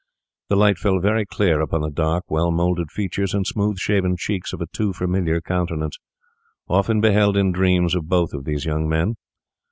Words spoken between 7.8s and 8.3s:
of